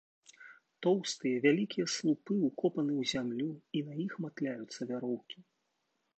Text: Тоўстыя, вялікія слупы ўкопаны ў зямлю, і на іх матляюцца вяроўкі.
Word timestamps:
Тоўстыя, 0.85 1.37
вялікія 1.45 1.85
слупы 1.97 2.33
ўкопаны 2.47 2.93
ў 3.01 3.03
зямлю, 3.13 3.49
і 3.77 3.85
на 3.91 4.01
іх 4.07 4.13
матляюцца 4.27 4.81
вяроўкі. 4.95 5.37